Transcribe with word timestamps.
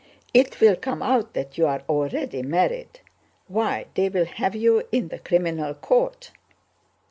It 0.33 0.59
will 0.59 0.75
come 0.75 1.03
out 1.03 1.33
that 1.35 1.59
you're 1.59 1.83
already 1.87 2.41
married. 2.41 3.01
Why, 3.47 3.85
they'll 3.93 4.25
have 4.25 4.55
you 4.55 4.81
in 4.91 5.09
the 5.09 5.19
criminal 5.19 5.75
court...." 5.75 6.31